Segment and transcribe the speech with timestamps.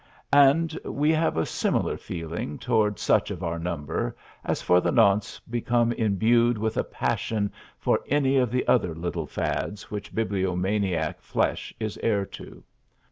[0.33, 5.39] And we have a similar feeling toward such of our number as for the nonce
[5.47, 11.71] become imbued with a passion for any of the other little fads which bibliomaniac flesh
[11.79, 12.63] is heir to.